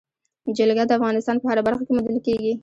[0.57, 2.53] جلګه د افغانستان په هره برخه کې موندل کېږي.